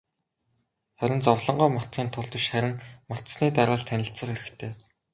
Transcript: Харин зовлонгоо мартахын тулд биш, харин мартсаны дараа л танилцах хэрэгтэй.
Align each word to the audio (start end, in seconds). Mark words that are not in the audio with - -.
Харин 0.99 1.21
зовлонгоо 1.27 1.69
мартахын 1.73 2.09
тулд 2.11 2.31
биш, 2.35 2.45
харин 2.53 2.75
мартсаны 3.09 3.47
дараа 3.57 3.77
л 3.79 3.87
танилцах 3.89 4.27
хэрэгтэй. 4.29 4.71